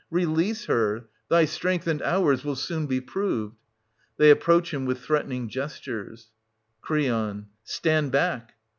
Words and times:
Release 0.09 0.65
her 0.65 1.01
I 1.01 1.01
Thy 1.29 1.45
strength, 1.45 1.85
and 1.85 2.01
ours, 2.01 2.43
will 2.43 2.55
soon 2.55 2.87
be 2.87 2.99
proved. 2.99 3.55
\They 4.17 4.31
approach 4.31 4.73
him 4.73 4.87
with 4.87 4.97
threatening 5.01 5.47
gestures, 5.47 6.31
Cr. 6.81 7.03
Stand 7.63 8.11
back 8.11 8.53